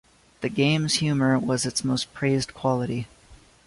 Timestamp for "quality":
2.55-3.05